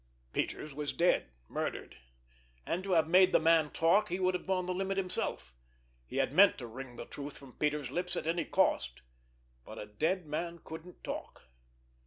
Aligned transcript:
Peters 0.33 0.73
was 0.73 0.93
dead, 0.93 1.29
murdered—and 1.47 2.83
to 2.83 2.93
have 2.93 3.07
made 3.07 3.31
the 3.31 3.39
man 3.39 3.69
talk 3.69 4.09
he 4.09 4.19
would 4.19 4.33
have 4.33 4.47
gone 4.47 4.65
the 4.65 4.73
limit 4.73 4.97
himself. 4.97 5.53
He 6.07 6.17
had 6.17 6.33
meant 6.33 6.57
to 6.57 6.65
wring 6.65 6.95
the 6.95 7.05
truth 7.05 7.37
from 7.37 7.53
Peters' 7.53 7.91
lips 7.91 8.15
at 8.15 8.25
any 8.25 8.45
cost. 8.45 9.03
But 9.63 9.77
a 9.77 9.85
dead 9.85 10.25
man 10.25 10.59
couldn't 10.63 11.03
talk! 11.03 11.43